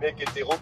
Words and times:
mecs 0.00 0.18
hétéros 0.18 0.59